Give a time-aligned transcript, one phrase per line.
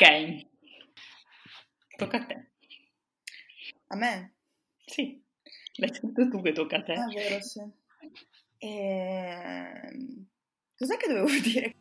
[0.00, 0.46] Ok,
[1.96, 2.50] tocca a te.
[3.88, 4.34] A me?
[4.86, 5.20] Sì,
[5.74, 6.92] l'hai detto tu che tocca a te.
[6.92, 7.60] Ah, vero, sì.
[8.58, 10.28] Ehm...
[10.76, 11.74] Cos'è che dovevo dire?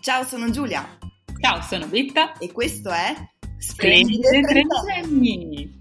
[0.00, 0.98] Ciao, sono Giulia
[1.38, 2.32] Ciao, sono Britta.
[2.38, 3.14] e questo è
[3.58, 5.80] Splendide Trentenni.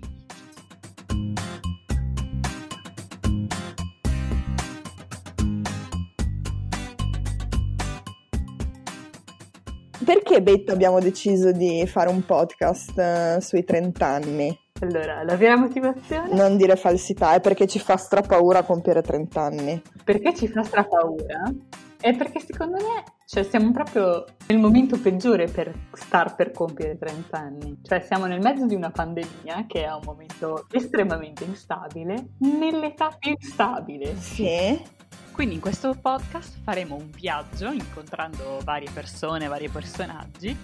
[10.04, 14.60] Perché Betta abbiamo deciso di fare un podcast eh, sui 30 anni?
[14.82, 16.34] Allora, la vera motivazione?
[16.34, 19.82] Non dire falsità, è perché ci fa strapaura compiere 30 anni.
[20.04, 21.54] Perché ci fa strapaura?
[22.00, 27.38] È perché secondo me cioè, siamo proprio nel momento peggiore per star per compiere 30
[27.38, 27.80] anni.
[27.84, 33.32] Cioè siamo nel mezzo di una pandemia che è un momento estremamente instabile, nell'età più
[33.40, 34.16] instabile.
[34.18, 34.82] Sì?
[35.32, 40.56] Quindi in questo podcast faremo un viaggio incontrando varie persone, vari personaggi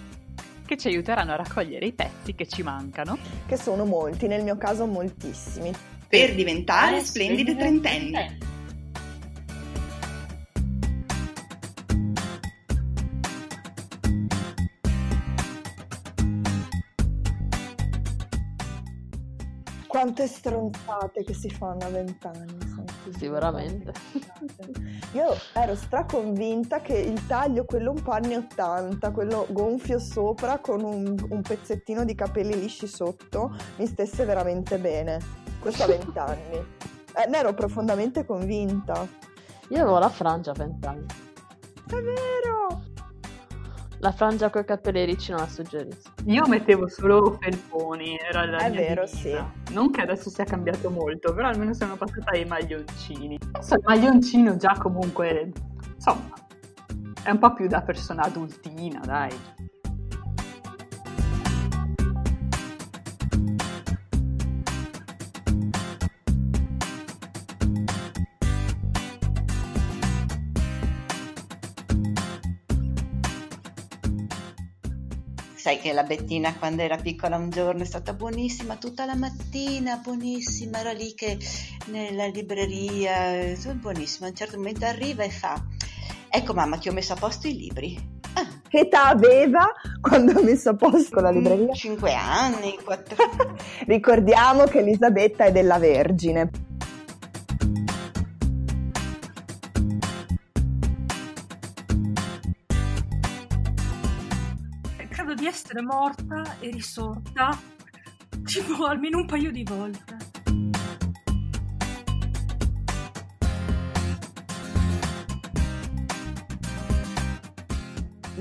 [0.68, 3.16] che ci aiuteranno a raccogliere i pezzi che ci mancano
[3.46, 5.72] Che sono molti, nel mio caso moltissimi.
[6.06, 8.38] Per diventare splendide trentenni.
[19.86, 22.84] Quante stronzate che si fanno a vent'anni.
[23.16, 23.92] Sì, veramente.
[25.12, 30.84] Io ero straconvinta che il taglio, quello un po' anni 80, quello gonfio sopra con
[30.84, 35.18] un, un pezzettino di capelli lisci sotto, mi stesse veramente bene.
[35.60, 36.56] Questo a vent'anni.
[37.16, 39.06] Eh, ne ero profondamente convinta.
[39.68, 41.06] Io avevo la frangia a 20 anni.
[41.86, 42.82] È vero!
[44.00, 46.12] La frangia con i capelli ricci non la suggerisco.
[46.26, 49.50] Io mettevo solo felponi, era la È mia vero, divisa.
[49.70, 53.37] Non che adesso sia cambiato molto, però almeno sono passata ai maglioncini.
[53.52, 55.52] Adesso il maglioncino già comunque,
[55.94, 56.32] insomma,
[57.22, 59.30] è un po' più da persona adultina, dai.
[75.58, 79.96] Sai che la Bettina quando era piccola un giorno è stata buonissima tutta la mattina,
[79.96, 81.36] buonissima, era lì che
[81.86, 85.60] nella libreria, eh, buonissima, a un certo momento arriva e fa,
[86.28, 87.98] ecco mamma ti ho messo a posto i libri.
[88.34, 89.66] Ah, Che età aveva
[90.00, 91.74] quando ha messo a posto la libreria?
[91.74, 93.16] 5 anni, 4
[93.84, 96.50] Ricordiamo che Elisabetta è della Vergine.
[105.18, 107.58] Credo di essere morta e risorta
[108.44, 110.16] tipo almeno un paio di volte.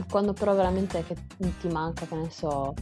[0.08, 1.16] Quando però veramente che
[1.60, 2.76] ti manca, che ne so,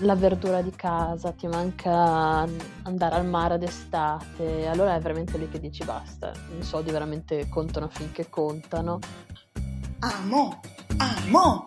[0.00, 2.46] la verdura di casa, ti manca
[2.82, 6.32] andare al mare d'estate, allora è veramente lì che dici basta.
[6.58, 8.98] I soldi veramente contano finché contano.
[10.00, 10.60] Amo,
[10.98, 11.66] amo.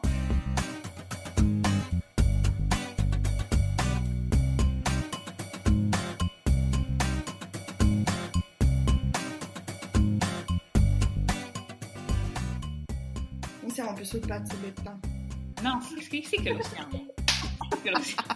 [13.67, 14.97] Non siamo più sul pezzo, Betta.
[15.61, 16.89] No, sì, sì, sì che lo siamo.
[16.89, 18.35] Sì che lo siamo.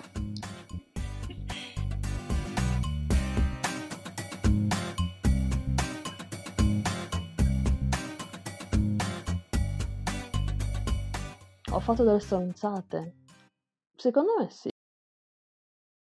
[11.72, 13.16] Ho fatto delle stronzate.
[13.96, 14.71] Secondo me sì.